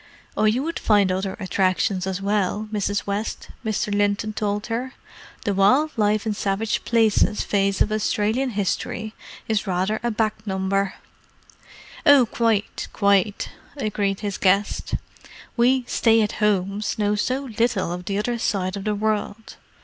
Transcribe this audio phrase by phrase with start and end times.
[0.35, 3.05] "Oh, you would find other attractions as well, Mrs.
[3.05, 3.93] West," Mr.
[3.93, 4.95] Linton told her.
[5.45, 9.13] "The 'wild life in savage places' phase of Australian history
[9.47, 10.95] is rather a back number."
[12.03, 14.95] "Oh, quite—quite," agreed his guest.
[15.55, 19.57] "We stay at homes know so little of the other side of the world.